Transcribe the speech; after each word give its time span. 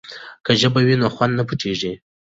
که 0.45 0.51
ژبه 0.61 0.81
وي 0.85 0.95
نو 1.01 1.07
خوند 1.15 1.33
نه 1.39 1.43
پټیږي. 1.49 1.93